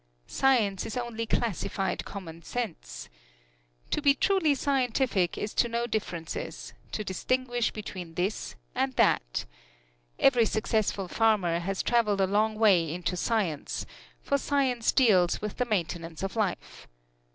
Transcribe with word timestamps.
Science 0.25 0.83
is 0.87 0.97
only 0.97 1.27
classified 1.27 2.05
commonsense. 2.05 3.07
To 3.91 4.01
be 4.01 4.15
truly 4.15 4.55
scientific 4.55 5.37
is 5.37 5.53
to 5.53 5.67
know 5.69 5.85
differences 5.85 6.73
to 6.93 7.03
distinguish 7.03 7.69
between 7.69 8.15
this 8.15 8.55
and 8.73 8.95
that. 8.95 9.45
Every 10.17 10.47
successful 10.47 11.07
farmer 11.07 11.59
has 11.59 11.83
traveled 11.83 12.19
a 12.21 12.25
long 12.25 12.55
way 12.55 12.91
into 12.91 13.15
science, 13.15 13.85
for 14.23 14.39
science 14.39 14.91
deals 14.91 15.39
with 15.39 15.57
the 15.57 15.65
maintenance 15.65 16.23
of 16.23 16.35
life. 16.35 16.87